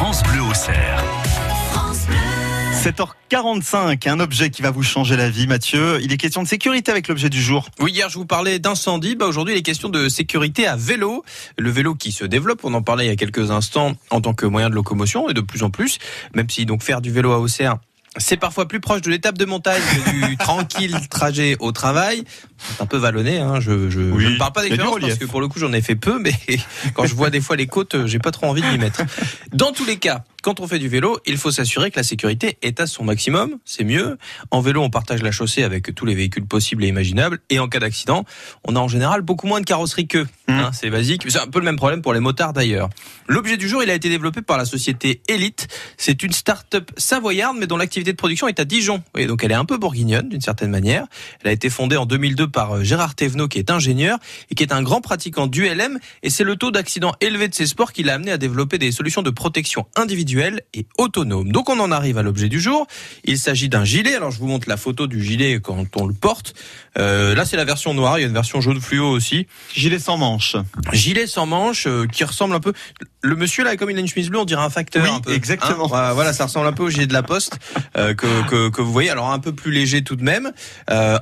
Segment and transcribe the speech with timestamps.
[0.00, 1.04] France Bleu au cerf.
[2.82, 6.00] 7h45, un objet qui va vous changer la vie, Mathieu.
[6.00, 7.68] Il est question de sécurité avec l'objet du jour.
[7.80, 9.14] Oui, hier je vous parlais d'incendie.
[9.14, 11.22] Bah, aujourd'hui, il est question de sécurité à vélo.
[11.58, 14.32] Le vélo qui se développe, on en parlait il y a quelques instants, en tant
[14.32, 15.98] que moyen de locomotion et de plus en plus.
[16.34, 17.76] Même si donc faire du vélo à Auxerre,
[18.16, 22.24] c'est parfois plus proche de l'étape de montagne que du tranquille trajet au travail.
[22.58, 23.60] C'est un peu vallonné, hein.
[23.60, 25.80] je, je, Oui, je ne parle pas d'expérience parce que pour le coup j'en ai
[25.80, 26.34] fait peu, mais
[26.94, 29.02] quand je vois des fois les côtes, j'ai pas trop envie de m'y mettre.
[29.52, 32.58] Dans tous les cas, quand on fait du vélo, il faut s'assurer que la sécurité
[32.62, 34.18] est à son maximum, c'est mieux.
[34.50, 37.68] En vélo, on partage la chaussée avec tous les véhicules possibles et imaginables, et en
[37.68, 38.24] cas d'accident,
[38.64, 40.26] on a en général beaucoup moins de carrosserie qu'eux.
[40.48, 42.88] Hein, c'est basique, c'est un peu le même problème pour les motards d'ailleurs.
[43.28, 45.68] L'objet du jour, il a été développé par la société Elite.
[45.96, 49.02] C'est une start-up savoyarde, mais dont l'activité de production est à Dijon.
[49.12, 51.06] Voyez, donc elle est un peu bourguignonne d'une certaine manière.
[51.42, 54.18] Elle a été fondée en 2002 par euh, Gérard Thévenot, qui est ingénieur
[54.50, 55.98] et qui est un grand pratiquant du LM.
[56.22, 58.90] Et c'est le taux d'accident élevé de ces sports qui l'a amené à développer des
[58.90, 61.52] solutions de protection individuelle et autonome.
[61.52, 62.86] Donc on en arrive à l'objet du jour.
[63.24, 64.14] Il s'agit d'un gilet.
[64.14, 66.54] Alors je vous montre la photo du gilet quand on le porte.
[66.98, 68.18] Euh, là c'est la version noire.
[68.18, 69.46] Il y a une version jaune fluo aussi.
[69.74, 70.56] Gilet sans manche.
[70.92, 72.72] Gilet sans manche euh, qui ressemble un peu.
[73.22, 75.02] Le monsieur là, comme il a une chemise bleue, on dirait un facteur.
[75.02, 75.94] Oui, un peu, exactement.
[75.94, 77.58] Hein voilà, ça ressemble un peu au gilet de la Poste
[77.96, 79.10] euh, que, que que vous voyez.
[79.10, 80.52] Alors un peu plus léger tout de même.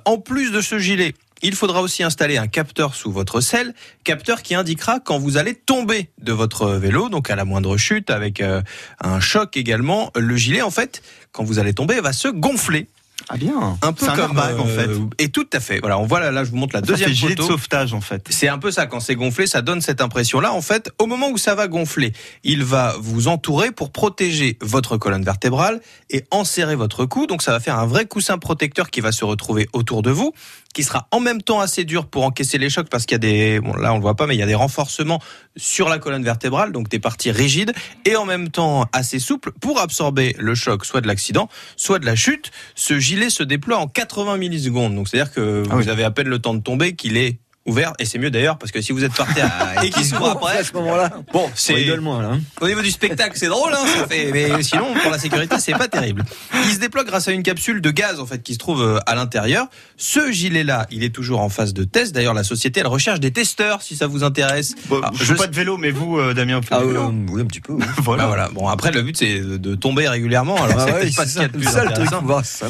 [0.05, 1.15] En plus de ce gilet.
[1.43, 5.55] Il faudra aussi installer un capteur sous votre selle, capteur qui indiquera quand vous allez
[5.55, 8.63] tomber de votre vélo, donc à la moindre chute, avec euh,
[9.01, 10.11] un choc également.
[10.17, 12.89] Le gilet, en fait, quand vous allez tomber, va se gonfler,
[13.31, 13.79] Ah bien.
[13.83, 14.89] un peu un comme airbag, en fait.
[14.89, 15.81] euh, Et tout à fait.
[15.81, 17.43] Voilà, on voit là, là, je vous montre la Ça deuxième fait gilet photo.
[17.43, 18.27] de sauvetage en fait.
[18.31, 20.53] C'est un peu ça, quand c'est gonflé, ça donne cette impression-là.
[20.53, 22.13] En fait, au moment où ça va gonfler,
[22.45, 27.27] il va vous entourer pour protéger votre colonne vertébrale et enserrer votre cou.
[27.27, 30.33] Donc ça va faire un vrai coussin protecteur qui va se retrouver autour de vous,
[30.75, 33.19] qui sera en même temps assez dur pour encaisser les chocs parce qu'il y a
[33.19, 35.21] des, bon là on le voit pas, mais il y a des renforcements
[35.59, 37.73] sur la colonne vertébrale, donc des parties rigides,
[38.05, 42.07] et en même temps assez souple pour absorber le choc, soit de l'accident, soit de
[42.07, 42.51] la chute.
[42.75, 44.95] Ce gilet se déploie en 80 millisecondes.
[44.95, 47.93] Donc c'est-à-dire que Ah vous avez à peine le temps de tomber qu'il est ouvert
[47.99, 49.51] et c'est mieux d'ailleurs parce que si vous êtes par terre
[49.85, 51.11] et qu'il s'ouvre après à ce moment-là.
[51.33, 52.29] bon On c'est rigole moins là.
[52.33, 52.41] hein.
[52.61, 55.73] au niveau du spectacle c'est drôle hein, ça fait mais sinon pour la sécurité c'est
[55.73, 56.25] pas terrible
[56.65, 58.99] il se déploie grâce à une capsule de gaz en fait qui se trouve euh,
[59.07, 62.81] à l'intérieur ce gilet là il est toujours en phase de test d'ailleurs la société
[62.81, 65.55] elle recherche des testeurs si ça vous intéresse Bon, Alors, je je fais pas de
[65.55, 67.75] vélo, mais vous, euh, Damien, vous Ah oui, vélo oui, un petit peu.
[67.75, 67.85] oui.
[67.99, 68.23] Voilà.
[68.23, 71.27] Bah voilà bon après le but c'est de tomber régulièrement alors Ah c'est ouais, pas
[71.27, 72.11] ça, de ça le truc,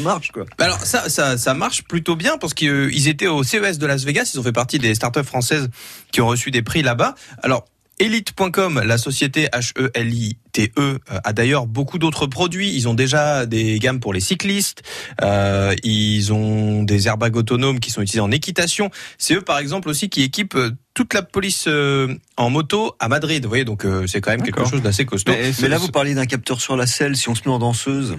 [0.02, 0.44] marche quoi.
[0.58, 4.04] Bah Alors ça, ça, ça marche plutôt bien parce qu'ils étaient au CES de Las
[4.04, 5.68] Vegas, ils ont fait partie des startups françaises
[6.12, 7.14] qui ont reçu des prix là-bas.
[7.42, 7.64] Alors
[8.00, 12.72] Elite.com, la société H-E-L-I-T-E, euh, a d'ailleurs beaucoup d'autres produits.
[12.74, 14.82] Ils ont déjà des gammes pour les cyclistes.
[15.22, 18.90] Euh, ils ont des airbags autonomes qui sont utilisés en équitation.
[19.18, 23.08] C'est eux, par exemple, aussi qui équipent euh, toute la police euh, en moto à
[23.08, 23.42] Madrid.
[23.42, 25.32] Vous voyez, donc euh, c'est quand même quelque chose d'assez costaud.
[25.32, 27.58] Mais, Mais là, vous parliez d'un capteur sur la selle, si on se met en
[27.58, 28.18] danseuse.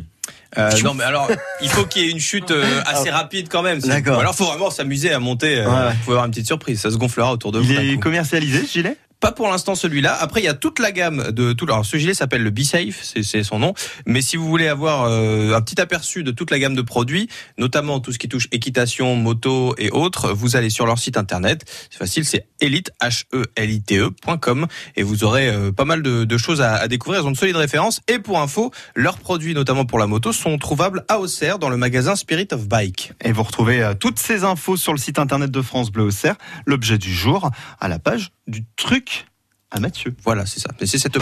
[0.57, 1.29] Euh, non, mais alors,
[1.61, 3.79] il faut qu'il y ait une chute euh, assez rapide quand même.
[3.79, 4.19] D'accord.
[4.19, 5.59] Alors, faut vraiment s'amuser à monter.
[5.59, 5.89] euh, Ouais, ouais.
[5.91, 6.81] Vous pouvez avoir une petite surprise.
[6.81, 7.73] Ça se gonflera autour de Il vous.
[7.75, 7.99] d'un est coup.
[8.01, 8.97] commercialisé, ce gilet?
[9.19, 10.15] Pas pour l'instant celui-là.
[10.19, 11.65] Après, il y a toute la gamme de tout.
[11.65, 13.73] Alors, ce gilet s'appelle le Be Safe, c'est c'est son nom.
[14.05, 17.27] Mais si vous voulez avoir euh, un petit aperçu de toute la gamme de produits,
[17.57, 21.65] notamment tout ce qui touche équitation, moto et autres, vous allez sur leur site internet.
[21.89, 25.85] C'est facile, c'est elite h e l i t e.com et vous aurez euh, pas
[25.85, 27.21] mal de, de choses à, à découvrir.
[27.21, 27.99] Ils ont de solides références.
[28.07, 31.75] Et pour info, leurs produits, notamment pour la moto, sont trouvables à Auxerre dans le
[31.75, 33.11] magasin Spirit of Bike.
[33.23, 36.35] Et vous retrouvez euh, toutes ces infos sur le site internet de France Bleu Auxerre.
[36.65, 39.25] L'objet du jour à la page du truc
[39.71, 40.15] à Mathieu.
[40.23, 40.69] Voilà, c'est ça.
[40.83, 41.15] C'est cette